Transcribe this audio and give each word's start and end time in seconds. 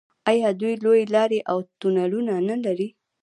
آیا 0.29 0.49
دوی 0.61 0.73
لویې 0.83 1.05
لارې 1.15 1.39
او 1.51 1.57
تونلونه 1.79 2.33
نلري؟ 2.49 2.87